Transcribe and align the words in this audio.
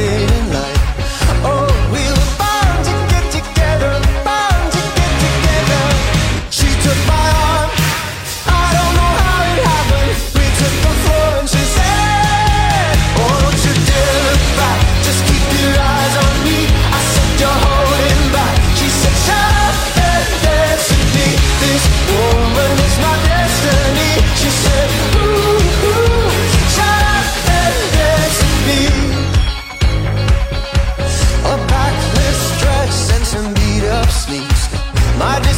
night 0.00 0.39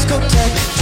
discotheque. 0.03 0.81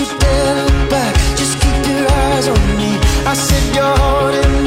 you 0.00 0.06
dare 0.18 0.54
look 0.56 0.90
back. 0.90 1.14
Just 1.36 1.60
keep 1.60 1.86
your 1.86 2.10
eyes 2.10 2.48
on 2.48 2.76
me. 2.76 2.90
I 3.26 3.34
said 3.34 3.74
you're 3.74 3.96
holding 4.02 4.63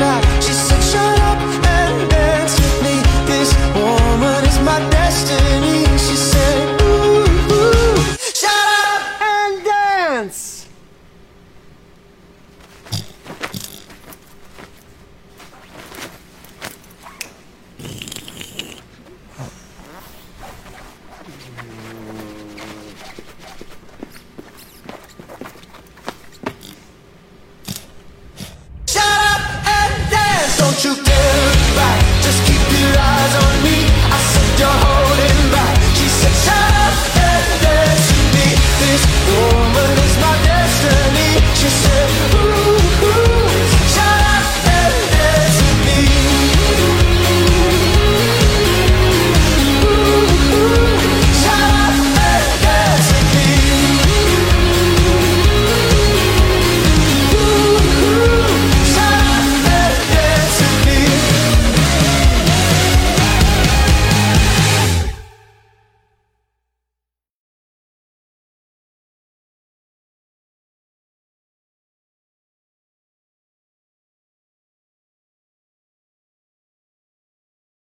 Don't 30.78 30.96
you 30.96 31.04
dare 31.04 31.57